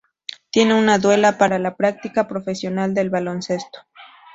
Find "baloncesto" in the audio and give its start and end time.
3.11-3.81